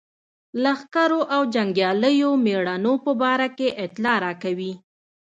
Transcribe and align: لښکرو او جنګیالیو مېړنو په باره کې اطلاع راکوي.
لښکرو 0.63 1.21
او 1.35 1.41
جنګیالیو 1.53 2.31
مېړنو 2.45 2.93
په 3.05 3.11
باره 3.21 3.47
کې 3.57 3.75
اطلاع 3.85 4.17
راکوي. 4.25 4.73